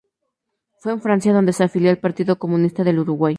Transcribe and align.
Fue 0.79 0.93
en 0.93 0.99
Francia 0.99 1.31
donde 1.31 1.53
se 1.53 1.63
afilió 1.63 1.91
al 1.91 1.99
Partido 1.99 2.39
Comunista 2.39 2.83
del 2.83 2.97
Uruguay. 2.97 3.29